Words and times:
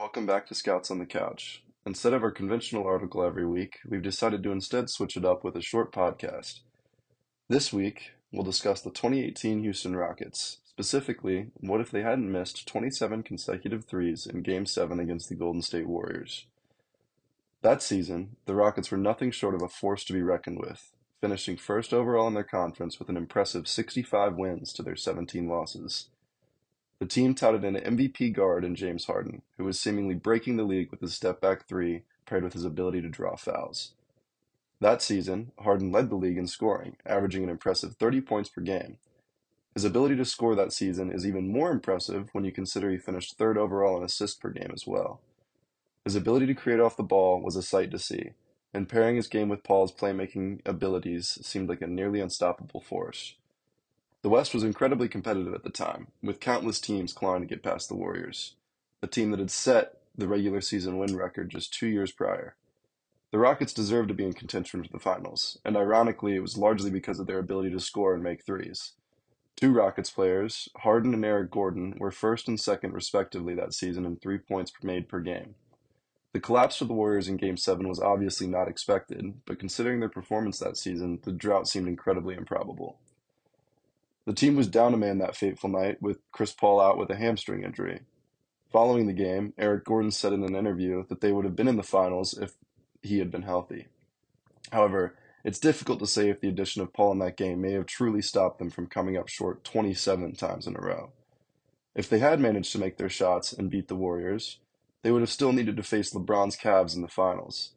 Welcome 0.00 0.24
back 0.24 0.46
to 0.46 0.54
Scouts 0.54 0.90
on 0.90 0.98
the 0.98 1.04
Couch. 1.04 1.62
Instead 1.84 2.14
of 2.14 2.22
our 2.22 2.30
conventional 2.30 2.86
article 2.86 3.22
every 3.22 3.46
week, 3.46 3.80
we've 3.86 4.00
decided 4.00 4.42
to 4.42 4.50
instead 4.50 4.88
switch 4.88 5.14
it 5.14 5.26
up 5.26 5.44
with 5.44 5.56
a 5.56 5.60
short 5.60 5.92
podcast. 5.92 6.60
This 7.50 7.70
week, 7.70 8.12
we'll 8.32 8.42
discuss 8.42 8.80
the 8.80 8.88
2018 8.88 9.62
Houston 9.62 9.94
Rockets. 9.94 10.56
Specifically, 10.64 11.48
what 11.58 11.82
if 11.82 11.90
they 11.90 12.00
hadn't 12.00 12.32
missed 12.32 12.66
27 12.66 13.22
consecutive 13.24 13.84
threes 13.84 14.24
in 14.24 14.40
Game 14.40 14.64
7 14.64 14.98
against 14.98 15.28
the 15.28 15.34
Golden 15.34 15.60
State 15.60 15.86
Warriors? 15.86 16.46
That 17.60 17.82
season, 17.82 18.36
the 18.46 18.54
Rockets 18.54 18.90
were 18.90 18.96
nothing 18.96 19.30
short 19.30 19.54
of 19.54 19.60
a 19.60 19.68
force 19.68 20.02
to 20.04 20.14
be 20.14 20.22
reckoned 20.22 20.60
with, 20.60 20.92
finishing 21.20 21.58
first 21.58 21.92
overall 21.92 22.26
in 22.26 22.32
their 22.32 22.42
conference 22.42 22.98
with 22.98 23.10
an 23.10 23.18
impressive 23.18 23.68
65 23.68 24.36
wins 24.36 24.72
to 24.72 24.82
their 24.82 24.96
17 24.96 25.46
losses. 25.46 26.06
The 27.00 27.06
team 27.06 27.34
touted 27.34 27.64
an 27.64 27.76
MVP 27.76 28.34
guard 28.34 28.62
in 28.62 28.74
James 28.74 29.06
Harden, 29.06 29.40
who 29.56 29.64
was 29.64 29.80
seemingly 29.80 30.14
breaking 30.14 30.58
the 30.58 30.64
league 30.64 30.90
with 30.90 31.00
his 31.00 31.14
step 31.14 31.40
back 31.40 31.66
three 31.66 32.02
paired 32.26 32.44
with 32.44 32.52
his 32.52 32.64
ability 32.64 33.00
to 33.00 33.08
draw 33.08 33.36
fouls. 33.36 33.92
That 34.80 35.00
season, 35.00 35.52
Harden 35.58 35.90
led 35.90 36.10
the 36.10 36.16
league 36.16 36.36
in 36.36 36.46
scoring, 36.46 36.96
averaging 37.06 37.42
an 37.42 37.48
impressive 37.48 37.96
30 37.96 38.20
points 38.20 38.50
per 38.50 38.60
game. 38.60 38.98
His 39.74 39.84
ability 39.84 40.16
to 40.16 40.24
score 40.26 40.54
that 40.54 40.72
season 40.72 41.10
is 41.10 41.26
even 41.26 41.50
more 41.50 41.70
impressive 41.70 42.28
when 42.32 42.44
you 42.44 42.52
consider 42.52 42.90
he 42.90 42.98
finished 42.98 43.36
third 43.36 43.56
overall 43.56 43.96
in 43.96 44.04
assists 44.04 44.38
per 44.38 44.50
game 44.50 44.70
as 44.72 44.86
well. 44.86 45.20
His 46.04 46.16
ability 46.16 46.46
to 46.46 46.54
create 46.54 46.80
off 46.80 46.96
the 46.96 47.02
ball 47.02 47.40
was 47.40 47.56
a 47.56 47.62
sight 47.62 47.90
to 47.92 47.98
see, 47.98 48.30
and 48.74 48.88
pairing 48.88 49.16
his 49.16 49.26
game 49.26 49.48
with 49.48 49.64
Paul's 49.64 49.92
playmaking 49.92 50.60
abilities 50.66 51.38
seemed 51.42 51.68
like 51.68 51.80
a 51.80 51.86
nearly 51.86 52.20
unstoppable 52.20 52.80
force. 52.80 53.36
The 54.22 54.28
West 54.28 54.52
was 54.52 54.62
incredibly 54.62 55.08
competitive 55.08 55.54
at 55.54 55.62
the 55.62 55.70
time, 55.70 56.08
with 56.22 56.40
countless 56.40 56.78
teams 56.78 57.14
clawing 57.14 57.40
to 57.40 57.46
get 57.46 57.62
past 57.62 57.88
the 57.88 57.94
Warriors, 57.94 58.54
a 59.02 59.06
team 59.06 59.30
that 59.30 59.40
had 59.40 59.50
set 59.50 59.98
the 60.14 60.28
regular 60.28 60.60
season 60.60 60.98
win 60.98 61.16
record 61.16 61.48
just 61.48 61.72
two 61.72 61.86
years 61.86 62.12
prior. 62.12 62.54
The 63.32 63.38
Rockets 63.38 63.72
deserved 63.72 64.08
to 64.08 64.14
be 64.14 64.26
in 64.26 64.34
contention 64.34 64.82
for 64.82 64.90
the 64.90 64.98
finals, 64.98 65.58
and 65.64 65.74
ironically, 65.74 66.36
it 66.36 66.42
was 66.42 66.58
largely 66.58 66.90
because 66.90 67.18
of 67.18 67.26
their 67.26 67.38
ability 67.38 67.70
to 67.70 67.80
score 67.80 68.12
and 68.12 68.22
make 68.22 68.44
threes. 68.44 68.92
Two 69.56 69.72
Rockets 69.72 70.10
players, 70.10 70.68
Harden 70.76 71.14
and 71.14 71.24
Eric 71.24 71.50
Gordon, 71.50 71.94
were 71.98 72.10
first 72.10 72.46
and 72.46 72.60
second 72.60 72.92
respectively 72.92 73.54
that 73.54 73.72
season 73.72 74.04
in 74.04 74.16
three 74.16 74.38
points 74.38 74.72
made 74.82 75.08
per 75.08 75.20
game. 75.20 75.54
The 76.34 76.40
collapse 76.40 76.82
of 76.82 76.88
the 76.88 76.94
Warriors 76.94 77.28
in 77.28 77.38
Game 77.38 77.56
7 77.56 77.88
was 77.88 78.00
obviously 78.00 78.46
not 78.46 78.68
expected, 78.68 79.40
but 79.46 79.58
considering 79.58 80.00
their 80.00 80.10
performance 80.10 80.58
that 80.58 80.76
season, 80.76 81.20
the 81.22 81.32
drought 81.32 81.68
seemed 81.68 81.88
incredibly 81.88 82.34
improbable. 82.34 82.98
The 84.30 84.36
team 84.36 84.54
was 84.54 84.68
down 84.68 84.94
a 84.94 84.96
man 84.96 85.18
that 85.18 85.34
fateful 85.34 85.70
night, 85.70 86.00
with 86.00 86.20
Chris 86.30 86.52
Paul 86.52 86.80
out 86.80 86.96
with 86.96 87.10
a 87.10 87.16
hamstring 87.16 87.64
injury. 87.64 88.02
Following 88.70 89.08
the 89.08 89.12
game, 89.12 89.54
Eric 89.58 89.84
Gordon 89.84 90.12
said 90.12 90.32
in 90.32 90.44
an 90.44 90.54
interview 90.54 91.04
that 91.08 91.20
they 91.20 91.32
would 91.32 91.44
have 91.44 91.56
been 91.56 91.66
in 91.66 91.76
the 91.76 91.82
finals 91.82 92.38
if 92.38 92.54
he 93.02 93.18
had 93.18 93.32
been 93.32 93.42
healthy. 93.42 93.88
However, 94.70 95.16
it's 95.42 95.58
difficult 95.58 95.98
to 95.98 96.06
say 96.06 96.30
if 96.30 96.40
the 96.40 96.48
addition 96.48 96.80
of 96.80 96.92
Paul 96.92 97.10
in 97.10 97.18
that 97.18 97.36
game 97.36 97.60
may 97.60 97.72
have 97.72 97.86
truly 97.86 98.22
stopped 98.22 98.60
them 98.60 98.70
from 98.70 98.86
coming 98.86 99.16
up 99.16 99.26
short 99.26 99.64
27 99.64 100.36
times 100.36 100.68
in 100.68 100.76
a 100.76 100.80
row. 100.80 101.10
If 101.96 102.08
they 102.08 102.20
had 102.20 102.38
managed 102.38 102.70
to 102.70 102.78
make 102.78 102.98
their 102.98 103.08
shots 103.08 103.52
and 103.52 103.68
beat 103.68 103.88
the 103.88 103.96
Warriors, 103.96 104.60
they 105.02 105.10
would 105.10 105.22
have 105.22 105.30
still 105.30 105.52
needed 105.52 105.76
to 105.76 105.82
face 105.82 106.14
LeBron's 106.14 106.56
Cavs 106.56 106.94
in 106.94 107.02
the 107.02 107.08
finals. 107.08 107.72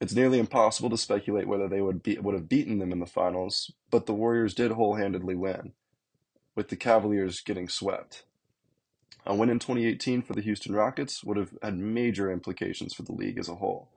It's 0.00 0.14
nearly 0.14 0.38
impossible 0.38 0.90
to 0.90 0.98
speculate 0.98 1.48
whether 1.48 1.68
they 1.68 1.80
would, 1.80 2.02
be, 2.02 2.18
would 2.18 2.34
have 2.34 2.48
beaten 2.48 2.78
them 2.78 2.92
in 2.92 3.00
the 3.00 3.06
finals, 3.06 3.72
but 3.90 4.06
the 4.06 4.14
Warriors 4.14 4.54
did 4.54 4.70
whole-handedly 4.70 5.34
win, 5.34 5.72
with 6.54 6.68
the 6.68 6.76
Cavaliers 6.76 7.40
getting 7.40 7.68
swept. 7.68 8.24
A 9.26 9.34
win 9.34 9.50
in 9.50 9.58
2018 9.58 10.22
for 10.22 10.34
the 10.34 10.40
Houston 10.40 10.74
Rockets 10.74 11.24
would 11.24 11.36
have 11.36 11.52
had 11.62 11.76
major 11.76 12.30
implications 12.30 12.94
for 12.94 13.02
the 13.02 13.12
league 13.12 13.38
as 13.38 13.48
a 13.48 13.56
whole. 13.56 13.88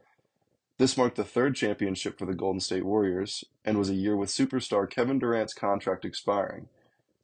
This 0.77 0.97
marked 0.97 1.15
the 1.15 1.23
third 1.23 1.55
championship 1.55 2.17
for 2.17 2.25
the 2.25 2.33
Golden 2.33 2.59
State 2.59 2.83
Warriors 2.83 3.43
and 3.63 3.77
was 3.77 3.89
a 3.89 3.95
year 3.95 4.17
with 4.17 4.29
superstar 4.29 4.89
Kevin 4.89 5.19
Durant's 5.19 5.53
contract 5.53 6.03
expiring. 6.03 6.67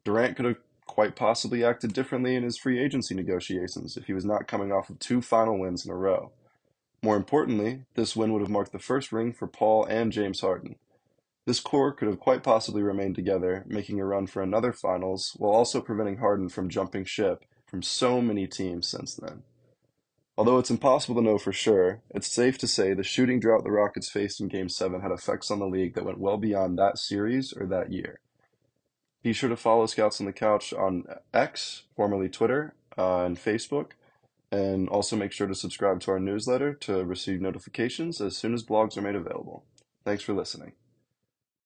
Durant 0.04 0.36
could 0.36 0.46
have 0.46 0.58
quite 0.86 1.16
possibly 1.16 1.64
acted 1.64 1.92
differently 1.92 2.36
in 2.36 2.44
his 2.44 2.56
free 2.56 2.78
agency 2.78 3.14
negotiations 3.14 3.96
if 3.96 4.06
he 4.06 4.12
was 4.12 4.24
not 4.24 4.46
coming 4.46 4.70
off 4.70 4.88
of 4.88 4.98
two 5.00 5.20
final 5.20 5.58
wins 5.58 5.84
in 5.84 5.90
a 5.90 5.96
row. 5.96 6.30
More 7.02 7.16
importantly, 7.16 7.84
this 7.94 8.16
win 8.16 8.32
would 8.32 8.42
have 8.42 8.50
marked 8.50 8.72
the 8.72 8.78
first 8.78 9.12
ring 9.12 9.32
for 9.32 9.46
Paul 9.46 9.84
and 9.84 10.10
James 10.12 10.40
Harden. 10.40 10.76
This 11.46 11.60
core 11.60 11.92
could 11.92 12.08
have 12.08 12.20
quite 12.20 12.42
possibly 12.42 12.82
remained 12.82 13.14
together, 13.14 13.64
making 13.66 14.00
a 14.00 14.04
run 14.04 14.26
for 14.26 14.42
another 14.42 14.72
finals, 14.72 15.34
while 15.38 15.52
also 15.52 15.80
preventing 15.80 16.18
Harden 16.18 16.48
from 16.48 16.68
jumping 16.68 17.04
ship 17.04 17.44
from 17.66 17.82
so 17.82 18.20
many 18.20 18.46
teams 18.46 18.88
since 18.88 19.14
then. 19.14 19.44
Although 20.36 20.58
it's 20.58 20.70
impossible 20.70 21.16
to 21.16 21.22
know 21.22 21.38
for 21.38 21.52
sure, 21.52 22.00
it's 22.10 22.30
safe 22.30 22.58
to 22.58 22.68
say 22.68 22.94
the 22.94 23.02
shooting 23.02 23.40
drought 23.40 23.64
the 23.64 23.70
Rockets 23.70 24.08
faced 24.08 24.40
in 24.40 24.48
Game 24.48 24.68
7 24.68 25.00
had 25.00 25.10
effects 25.10 25.50
on 25.50 25.58
the 25.58 25.66
league 25.66 25.94
that 25.94 26.04
went 26.04 26.20
well 26.20 26.36
beyond 26.36 26.78
that 26.78 26.98
series 26.98 27.52
or 27.52 27.66
that 27.66 27.90
year. 27.92 28.20
Be 29.22 29.32
sure 29.32 29.48
to 29.48 29.56
follow 29.56 29.86
Scouts 29.86 30.20
on 30.20 30.26
the 30.26 30.32
Couch 30.32 30.72
on 30.72 31.04
X, 31.34 31.82
formerly 31.96 32.28
Twitter, 32.28 32.74
uh, 32.96 33.24
and 33.24 33.36
Facebook, 33.36 33.92
and 34.50 34.88
also 34.88 35.16
make 35.16 35.32
sure 35.32 35.46
to 35.46 35.54
subscribe 35.54 36.00
to 36.00 36.10
our 36.10 36.20
newsletter 36.20 36.72
to 36.74 37.04
receive 37.04 37.40
notifications 37.40 38.20
as 38.20 38.36
soon 38.36 38.54
as 38.54 38.62
blogs 38.62 38.96
are 38.96 39.02
made 39.02 39.14
available. 39.14 39.64
Thanks 40.04 40.22
for 40.22 40.32
listening. 40.32 40.72